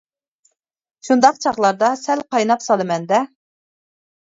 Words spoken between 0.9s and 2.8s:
شۇنداق چاغلاردا سەل قايناپ